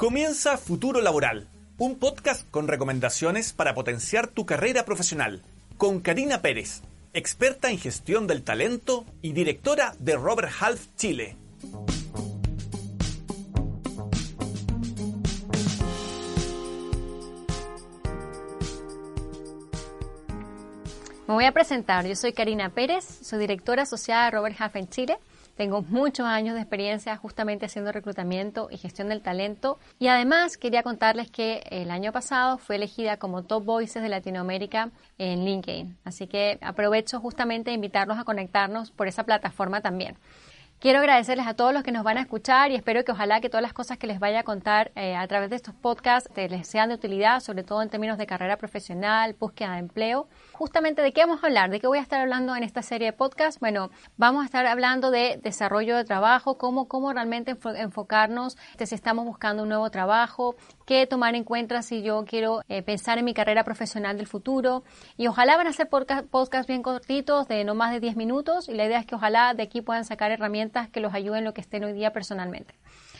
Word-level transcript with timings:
Comienza 0.00 0.56
Futuro 0.56 1.02
Laboral, 1.02 1.46
un 1.76 1.98
podcast 1.98 2.50
con 2.50 2.68
recomendaciones 2.68 3.52
para 3.52 3.74
potenciar 3.74 4.28
tu 4.28 4.46
carrera 4.46 4.86
profesional, 4.86 5.42
con 5.76 6.00
Karina 6.00 6.40
Pérez, 6.40 6.80
experta 7.12 7.70
en 7.70 7.78
gestión 7.78 8.26
del 8.26 8.42
talento 8.42 9.04
y 9.20 9.34
directora 9.34 9.94
de 9.98 10.16
Robert 10.16 10.50
Half 10.58 10.86
Chile. 10.96 11.36
Me 21.28 21.34
voy 21.34 21.44
a 21.44 21.52
presentar. 21.52 22.06
Yo 22.06 22.16
soy 22.16 22.32
Karina 22.32 22.70
Pérez, 22.70 23.04
soy 23.04 23.38
directora 23.38 23.82
asociada 23.82 24.24
de 24.24 24.30
Robert 24.30 24.56
Half 24.58 24.76
en 24.76 24.88
Chile. 24.88 25.18
Tengo 25.60 25.82
muchos 25.82 26.24
años 26.24 26.54
de 26.54 26.62
experiencia 26.62 27.14
justamente 27.18 27.66
haciendo 27.66 27.92
reclutamiento 27.92 28.68
y 28.70 28.78
gestión 28.78 29.10
del 29.10 29.20
talento. 29.20 29.78
Y 29.98 30.06
además 30.06 30.56
quería 30.56 30.82
contarles 30.82 31.30
que 31.30 31.62
el 31.68 31.90
año 31.90 32.12
pasado 32.12 32.56
fui 32.56 32.76
elegida 32.76 33.18
como 33.18 33.42
Top 33.42 33.66
Voices 33.66 34.02
de 34.02 34.08
Latinoamérica 34.08 34.88
en 35.18 35.44
LinkedIn. 35.44 35.98
Así 36.02 36.26
que 36.26 36.58
aprovecho 36.62 37.20
justamente 37.20 37.68
de 37.68 37.74
invitarlos 37.74 38.16
a 38.16 38.24
conectarnos 38.24 38.90
por 38.90 39.06
esa 39.06 39.24
plataforma 39.24 39.82
también. 39.82 40.16
Quiero 40.80 41.00
agradecerles 41.00 41.46
a 41.46 41.52
todos 41.52 41.74
los 41.74 41.82
que 41.82 41.92
nos 41.92 42.04
van 42.04 42.16
a 42.16 42.22
escuchar 42.22 42.70
y 42.70 42.74
espero 42.74 43.04
que 43.04 43.12
ojalá 43.12 43.42
que 43.42 43.50
todas 43.50 43.60
las 43.60 43.74
cosas 43.74 43.98
que 43.98 44.06
les 44.06 44.18
vaya 44.18 44.40
a 44.40 44.42
contar 44.44 44.92
eh, 44.94 45.14
a 45.14 45.28
través 45.28 45.50
de 45.50 45.56
estos 45.56 45.74
podcasts 45.74 46.30
eh, 46.36 46.48
les 46.48 46.66
sean 46.66 46.88
de 46.88 46.94
utilidad, 46.94 47.40
sobre 47.40 47.64
todo 47.64 47.82
en 47.82 47.90
términos 47.90 48.16
de 48.16 48.26
carrera 48.26 48.56
profesional, 48.56 49.36
búsqueda 49.38 49.74
de 49.74 49.80
empleo. 49.80 50.26
Justamente 50.52 51.02
de 51.02 51.12
qué 51.12 51.20
vamos 51.20 51.44
a 51.44 51.48
hablar, 51.48 51.68
de 51.68 51.80
qué 51.80 51.86
voy 51.86 51.98
a 51.98 52.00
estar 52.00 52.18
hablando 52.18 52.56
en 52.56 52.62
esta 52.62 52.80
serie 52.80 53.08
de 53.08 53.12
podcasts. 53.12 53.60
Bueno, 53.60 53.90
vamos 54.16 54.40
a 54.40 54.46
estar 54.46 54.64
hablando 54.64 55.10
de 55.10 55.38
desarrollo 55.42 55.98
de 55.98 56.04
trabajo, 56.04 56.56
cómo, 56.56 56.88
cómo 56.88 57.12
realmente 57.12 57.58
enfocarnos 57.76 58.56
si 58.82 58.94
estamos 58.94 59.26
buscando 59.26 59.64
un 59.64 59.68
nuevo 59.68 59.90
trabajo, 59.90 60.56
qué 60.90 61.06
tomar 61.06 61.36
en 61.36 61.44
cuenta 61.44 61.82
si 61.82 62.02
yo 62.02 62.24
quiero 62.24 62.62
eh, 62.68 62.82
pensar 62.82 63.16
en 63.16 63.24
mi 63.24 63.32
carrera 63.32 63.62
profesional 63.62 64.16
del 64.16 64.26
futuro. 64.26 64.82
Y 65.16 65.28
ojalá 65.28 65.56
van 65.56 65.68
a 65.68 65.72
ser 65.72 65.88
podcasts 65.88 66.28
podcast 66.28 66.66
bien 66.66 66.82
cortitos, 66.82 67.46
de 67.46 67.62
no 67.62 67.76
más 67.76 67.92
de 67.92 68.00
10 68.00 68.16
minutos. 68.16 68.68
Y 68.68 68.74
la 68.74 68.86
idea 68.86 68.98
es 68.98 69.06
que 69.06 69.14
ojalá 69.14 69.54
de 69.54 69.62
aquí 69.62 69.82
puedan 69.82 70.04
sacar 70.04 70.32
herramientas 70.32 70.88
que 70.88 70.98
los 70.98 71.14
ayuden 71.14 71.38
en 71.38 71.44
lo 71.44 71.54
que 71.54 71.60
estén 71.60 71.84
hoy 71.84 71.92
día 71.92 72.12
personalmente. 72.12 72.74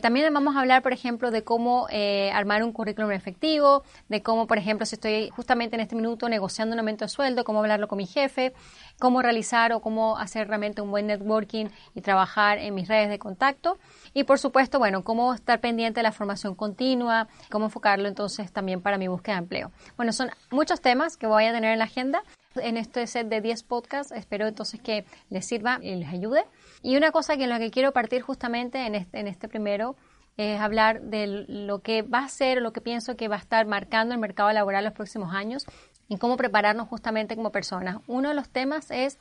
También 0.00 0.32
vamos 0.32 0.56
a 0.56 0.60
hablar, 0.60 0.82
por 0.82 0.92
ejemplo, 0.92 1.30
de 1.30 1.42
cómo 1.42 1.86
eh, 1.90 2.30
armar 2.32 2.62
un 2.62 2.72
currículum 2.72 3.10
efectivo, 3.12 3.82
de 4.08 4.22
cómo, 4.22 4.46
por 4.46 4.58
ejemplo, 4.58 4.86
si 4.86 4.96
estoy 4.96 5.30
justamente 5.30 5.76
en 5.76 5.80
este 5.80 5.96
minuto 5.96 6.28
negociando 6.28 6.74
un 6.74 6.78
aumento 6.80 7.04
de 7.04 7.08
sueldo, 7.08 7.44
cómo 7.44 7.60
hablarlo 7.60 7.88
con 7.88 7.98
mi 7.98 8.06
jefe, 8.06 8.52
cómo 8.98 9.22
realizar 9.22 9.72
o 9.72 9.80
cómo 9.80 10.18
hacer 10.18 10.48
realmente 10.48 10.82
un 10.82 10.90
buen 10.90 11.06
networking 11.06 11.66
y 11.94 12.00
trabajar 12.00 12.58
en 12.58 12.74
mis 12.74 12.88
redes 12.88 13.08
de 13.08 13.18
contacto. 13.18 13.78
Y 14.14 14.24
por 14.24 14.38
supuesto, 14.38 14.78
bueno, 14.78 15.04
cómo 15.04 15.34
estar 15.34 15.60
pendiente 15.60 16.00
de 16.00 16.04
la 16.04 16.12
formación 16.12 16.54
continua, 16.54 17.28
cómo 17.50 17.66
enfocarlo 17.66 18.08
entonces 18.08 18.52
también 18.52 18.80
para 18.80 18.98
mi 18.98 19.08
búsqueda 19.08 19.36
de 19.36 19.42
empleo. 19.42 19.72
Bueno, 19.96 20.12
son 20.12 20.30
muchos 20.50 20.80
temas 20.80 21.16
que 21.16 21.26
voy 21.26 21.44
a 21.44 21.52
tener 21.52 21.72
en 21.72 21.78
la 21.78 21.84
agenda 21.84 22.22
en 22.62 22.76
este 22.76 23.06
set 23.06 23.28
de 23.28 23.40
10 23.40 23.62
podcasts. 23.64 24.12
Espero 24.12 24.46
entonces 24.46 24.80
que 24.80 25.04
les 25.30 25.46
sirva 25.46 25.78
y 25.82 25.94
les 25.94 26.08
ayude. 26.08 26.44
Y 26.82 26.96
una 26.96 27.10
cosa 27.10 27.36
que 27.36 27.44
en 27.44 27.50
la 27.50 27.58
que 27.58 27.70
quiero 27.70 27.92
partir 27.92 28.22
justamente 28.22 28.86
en 28.86 28.94
este, 28.94 29.20
en 29.20 29.28
este 29.28 29.48
primero 29.48 29.96
es 30.36 30.60
hablar 30.60 31.00
de 31.00 31.46
lo 31.48 31.80
que 31.80 32.02
va 32.02 32.20
a 32.20 32.28
ser, 32.28 32.60
lo 32.60 32.72
que 32.72 32.80
pienso 32.80 33.16
que 33.16 33.28
va 33.28 33.36
a 33.36 33.38
estar 33.38 33.66
marcando 33.66 34.14
el 34.14 34.20
mercado 34.20 34.52
laboral 34.52 34.84
los 34.84 34.92
próximos 34.92 35.34
años 35.34 35.64
y 36.08 36.18
cómo 36.18 36.36
prepararnos 36.36 36.88
justamente 36.88 37.36
como 37.36 37.50
personas. 37.50 37.98
Uno 38.06 38.28
de 38.28 38.34
los 38.34 38.50
temas 38.50 38.90
es 38.90 39.18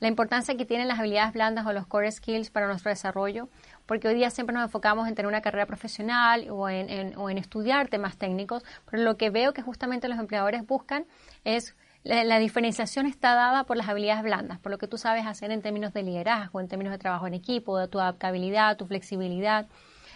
la 0.00 0.08
importancia 0.08 0.56
que 0.56 0.64
tienen 0.64 0.88
las 0.88 0.98
habilidades 0.98 1.32
blandas 1.32 1.66
o 1.66 1.72
los 1.72 1.86
core 1.86 2.10
skills 2.10 2.50
para 2.50 2.66
nuestro 2.66 2.90
desarrollo, 2.90 3.48
porque 3.86 4.08
hoy 4.08 4.14
día 4.14 4.30
siempre 4.30 4.54
nos 4.54 4.64
enfocamos 4.64 5.06
en 5.06 5.14
tener 5.14 5.28
una 5.28 5.42
carrera 5.42 5.66
profesional 5.66 6.48
o 6.50 6.68
en, 6.68 7.16
o 7.16 7.30
en 7.30 7.38
estudiar 7.38 7.88
temas 7.88 8.16
técnicos, 8.16 8.64
pero 8.90 9.02
lo 9.02 9.16
que 9.16 9.30
veo 9.30 9.52
que 9.52 9.62
justamente 9.62 10.08
los 10.08 10.18
empleadores 10.18 10.66
buscan 10.66 11.06
es 11.44 11.76
la, 12.04 12.38
diferenciación 12.38 13.06
está 13.06 13.34
dada 13.34 13.64
por 13.64 13.78
las 13.78 13.88
habilidades 13.88 14.22
blandas, 14.22 14.58
por 14.58 14.70
lo 14.70 14.78
que 14.78 14.86
tú 14.86 14.98
sabes 14.98 15.26
hacer 15.26 15.50
en 15.50 15.62
términos 15.62 15.94
de 15.94 16.02
liderazgo, 16.02 16.60
en 16.60 16.68
términos 16.68 16.92
de 16.92 16.98
trabajo 16.98 17.26
en 17.26 17.32
equipo, 17.32 17.78
de 17.78 17.88
tu 17.88 17.98
adaptabilidad, 17.98 18.76
tu 18.76 18.86
flexibilidad, 18.86 19.66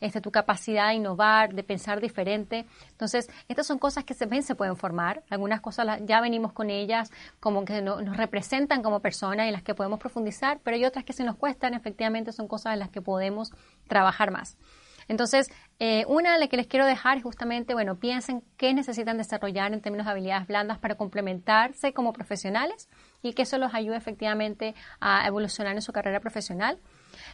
este, 0.00 0.20
tu 0.20 0.30
capacidad 0.30 0.88
de 0.88 0.94
innovar, 0.94 1.54
de 1.54 1.64
pensar 1.64 2.00
diferente. 2.00 2.66
Entonces, 2.90 3.28
estas 3.48 3.66
son 3.66 3.78
cosas 3.78 4.04
que 4.04 4.14
se 4.14 4.26
ven, 4.26 4.44
se 4.44 4.54
pueden 4.54 4.76
formar. 4.76 5.24
Algunas 5.28 5.60
cosas 5.60 6.00
ya 6.06 6.20
venimos 6.20 6.52
con 6.52 6.70
ellas 6.70 7.10
como 7.40 7.64
que 7.64 7.82
nos 7.82 8.16
representan 8.16 8.82
como 8.82 9.00
personas 9.00 9.48
y 9.48 9.50
las 9.50 9.62
que 9.64 9.74
podemos 9.74 9.98
profundizar, 9.98 10.60
pero 10.62 10.76
hay 10.76 10.84
otras 10.84 11.04
que 11.04 11.12
se 11.12 11.24
nos 11.24 11.36
cuestan, 11.36 11.74
efectivamente 11.74 12.30
son 12.30 12.46
cosas 12.46 12.74
en 12.74 12.78
las 12.78 12.90
que 12.90 13.02
podemos 13.02 13.52
trabajar 13.88 14.30
más. 14.30 14.56
Entonces, 15.08 15.50
eh, 15.78 16.04
una 16.06 16.32
de 16.34 16.38
las 16.38 16.48
que 16.48 16.56
les 16.56 16.66
quiero 16.66 16.86
dejar 16.86 17.18
es 17.18 17.24
justamente, 17.24 17.74
bueno, 17.74 17.96
piensen 17.96 18.42
qué 18.56 18.74
necesitan 18.74 19.18
desarrollar 19.18 19.72
en 19.72 19.80
términos 19.80 20.06
de 20.06 20.12
habilidades 20.12 20.46
blandas 20.46 20.78
para 20.78 20.96
complementarse 20.96 21.92
como 21.92 22.12
profesionales 22.12 22.88
y 23.22 23.32
que 23.32 23.42
eso 23.42 23.58
los 23.58 23.74
ayude 23.74 23.96
efectivamente 23.96 24.74
a 25.00 25.26
evolucionar 25.26 25.74
en 25.74 25.82
su 25.82 25.92
carrera 25.92 26.20
profesional. 26.20 26.78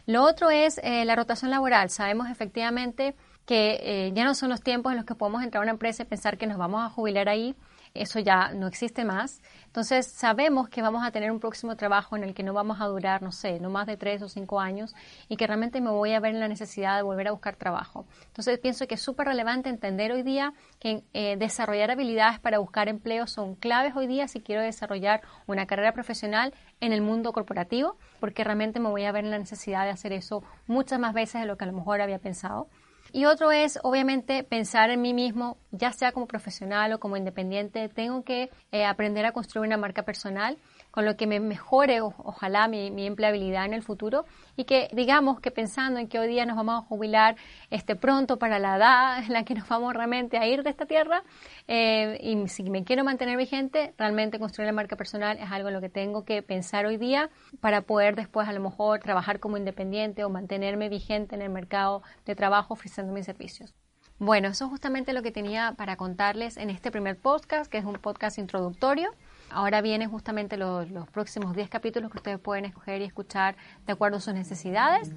Lo 0.05 0.23
otro 0.23 0.49
es 0.49 0.79
eh, 0.83 1.05
la 1.05 1.15
rotación 1.15 1.51
laboral. 1.51 1.89
Sabemos 1.89 2.29
efectivamente 2.29 3.15
que 3.45 3.79
eh, 3.81 4.11
ya 4.13 4.25
no 4.25 4.35
son 4.35 4.49
los 4.49 4.61
tiempos 4.61 4.91
en 4.91 4.97
los 4.97 5.05
que 5.05 5.15
podemos 5.15 5.43
entrar 5.43 5.61
a 5.61 5.63
una 5.63 5.71
empresa 5.71 6.03
y 6.03 6.05
pensar 6.05 6.37
que 6.37 6.47
nos 6.47 6.57
vamos 6.57 6.83
a 6.83 6.89
jubilar 6.89 7.29
ahí 7.29 7.55
eso 7.93 8.19
ya 8.19 8.53
no 8.53 8.67
existe 8.67 9.05
más. 9.05 9.41
Entonces 9.65 10.07
sabemos 10.07 10.69
que 10.69 10.81
vamos 10.81 11.05
a 11.05 11.11
tener 11.11 11.31
un 11.31 11.39
próximo 11.39 11.75
trabajo 11.75 12.15
en 12.15 12.23
el 12.23 12.33
que 12.33 12.43
no 12.43 12.53
vamos 12.53 12.81
a 12.81 12.85
durar, 12.85 13.21
no 13.21 13.31
sé, 13.31 13.59
no 13.59 13.69
más 13.69 13.87
de 13.87 13.97
tres 13.97 14.21
o 14.21 14.29
cinco 14.29 14.59
años 14.59 14.95
y 15.27 15.37
que 15.37 15.47
realmente 15.47 15.81
me 15.81 15.89
voy 15.89 16.13
a 16.13 16.19
ver 16.19 16.33
en 16.33 16.39
la 16.39 16.47
necesidad 16.47 16.97
de 16.97 17.03
volver 17.03 17.27
a 17.27 17.31
buscar 17.31 17.55
trabajo. 17.55 18.05
Entonces 18.27 18.57
pienso 18.59 18.87
que 18.87 18.95
es 18.95 19.01
súper 19.01 19.27
relevante 19.27 19.69
entender 19.69 20.11
hoy 20.11 20.23
día 20.23 20.53
que 20.79 21.03
eh, 21.13 21.37
desarrollar 21.37 21.91
habilidades 21.91 22.39
para 22.39 22.59
buscar 22.59 22.87
empleo 22.87 23.27
son 23.27 23.55
claves 23.55 23.93
hoy 23.95 24.07
día 24.07 24.27
si 24.27 24.41
quiero 24.41 24.61
desarrollar 24.61 25.21
una 25.47 25.65
carrera 25.65 25.93
profesional 25.93 26.53
en 26.81 26.93
el 26.93 27.01
mundo 27.01 27.33
corporativo, 27.33 27.97
porque 28.19 28.43
realmente 28.43 28.79
me 28.79 28.89
voy 28.89 29.03
a 29.03 29.11
ver 29.11 29.25
en 29.25 29.31
la 29.31 29.39
necesidad 29.39 29.83
de 29.83 29.91
hacer 29.91 30.13
eso 30.13 30.43
muchas 30.67 30.99
más 30.99 31.13
veces 31.13 31.41
de 31.41 31.47
lo 31.47 31.57
que 31.57 31.65
a 31.65 31.67
lo 31.67 31.73
mejor 31.73 32.01
había 32.01 32.19
pensado. 32.19 32.67
Y 33.11 33.25
otro 33.25 33.51
es, 33.51 33.79
obviamente, 33.83 34.43
pensar 34.43 34.91
en 34.91 35.01
mí 35.01 35.13
mismo, 35.13 35.57
ya 35.71 35.91
sea 35.91 36.11
como 36.11 36.27
profesional 36.27 36.93
o 36.93 36.99
como 36.99 37.17
independiente. 37.17 37.89
Tengo 37.89 38.23
que 38.23 38.49
eh, 38.71 38.85
aprender 38.85 39.25
a 39.25 39.31
construir 39.31 39.67
una 39.67 39.77
marca 39.77 40.03
personal 40.03 40.57
con 40.91 41.05
lo 41.05 41.15
que 41.15 41.27
me 41.27 41.39
mejore, 41.39 42.01
ojalá, 42.01 42.67
mi, 42.67 43.05
empleabilidad 43.05 43.65
en 43.65 43.73
el 43.73 43.83
futuro 43.83 44.25
y 44.55 44.65
que 44.65 44.89
digamos 44.93 45.39
que 45.39 45.51
pensando 45.51 45.99
en 45.99 46.07
que 46.07 46.19
hoy 46.19 46.27
día 46.27 46.45
nos 46.45 46.57
vamos 46.57 46.83
a 46.83 46.87
jubilar 46.87 47.35
este, 47.69 47.95
pronto 47.95 48.37
para 48.37 48.59
la 48.59 48.77
edad 48.77 49.23
en 49.23 49.33
la 49.33 49.43
que 49.43 49.53
nos 49.53 49.67
vamos 49.67 49.93
realmente 49.93 50.37
a 50.37 50.47
ir 50.47 50.63
de 50.63 50.69
esta 50.71 50.85
tierra 50.85 51.23
eh, 51.67 52.17
y 52.21 52.47
si 52.47 52.63
me 52.63 52.83
quiero 52.83 53.03
mantener 53.03 53.37
vigente, 53.37 53.93
realmente 53.97 54.39
construir 54.39 54.67
la 54.67 54.73
marca 54.73 54.95
personal 54.95 55.37
es 55.37 55.51
algo 55.51 55.69
en 55.69 55.75
lo 55.75 55.81
que 55.81 55.89
tengo 55.89 56.25
que 56.25 56.41
pensar 56.41 56.85
hoy 56.85 56.97
día 56.97 57.29
para 57.61 57.81
poder 57.81 58.15
después 58.15 58.47
a 58.47 58.53
lo 58.53 58.61
mejor 58.61 58.99
trabajar 58.99 59.39
como 59.39 59.57
independiente 59.57 60.23
o 60.23 60.29
mantenerme 60.29 60.89
vigente 60.89 61.35
en 61.35 61.41
el 61.41 61.49
mercado 61.49 62.01
de 62.25 62.35
trabajo 62.35 62.73
ofreciendo 62.73 63.13
mis 63.13 63.25
servicios. 63.25 63.75
Bueno, 64.19 64.49
eso 64.49 64.65
es 64.65 64.69
justamente 64.69 65.13
lo 65.13 65.23
que 65.23 65.31
tenía 65.31 65.73
para 65.77 65.95
contarles 65.95 66.57
en 66.57 66.69
este 66.69 66.91
primer 66.91 67.17
podcast, 67.17 67.71
que 67.71 67.77
es 67.77 67.85
un 67.85 67.93
podcast 67.93 68.37
introductorio. 68.37 69.11
Ahora 69.49 69.79
vienen 69.81 70.09
justamente 70.09 70.57
los, 70.57 70.87
próximos 71.13 71.55
10 71.55 71.69
capítulos 71.69 72.11
que 72.11 72.17
ustedes 72.17 72.39
pueden 72.39 72.65
escoger 72.65 73.01
y 73.01 73.05
escuchar 73.05 73.55
de 73.87 73.93
acuerdo 73.93 74.17
a 74.17 74.19
sus 74.19 74.33
necesidades. 74.33 75.09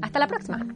Hasta 0.00 0.18
la 0.18 0.26
próxima. 0.26 0.66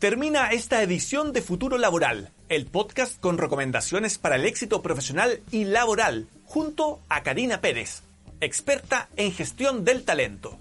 Termina 0.00 0.50
esta 0.50 0.82
edición 0.82 1.32
de 1.32 1.40
Futuro 1.40 1.78
Laboral, 1.78 2.30
el 2.48 2.66
podcast 2.66 3.20
con 3.20 3.38
recomendaciones 3.38 4.18
para 4.18 4.34
el 4.34 4.46
éxito 4.46 4.82
profesional 4.82 5.40
y 5.52 5.64
laboral, 5.64 6.26
junto 6.44 6.98
a 7.08 7.22
Karina 7.22 7.60
Pérez, 7.60 8.02
experta 8.40 9.08
en 9.14 9.30
gestión 9.30 9.84
del 9.84 10.04
talento. 10.04 10.58